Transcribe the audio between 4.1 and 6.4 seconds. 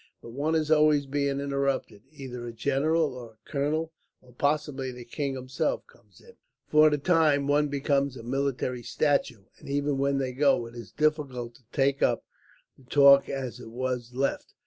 or possibly the king himself, comes in.